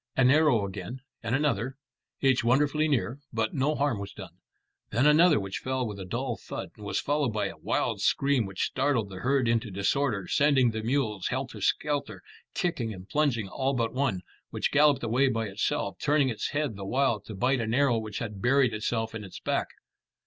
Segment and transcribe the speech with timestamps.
[0.15, 1.77] An arrow again, and another,
[2.21, 4.33] each wonderfully near, but no harm was done.
[4.89, 8.47] Then another which fell with a dull thud, and was followed by a wild scream
[8.47, 12.23] which startled the herd into disorder, sending the mules helter skelter,
[12.55, 16.83] kicking and plunging, all but one, which galloped away by itself, turning its head the
[16.87, 19.67] while to bite at an arrow which had buried itself in its back.